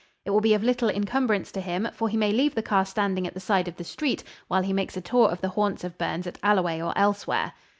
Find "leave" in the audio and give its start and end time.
2.31-2.55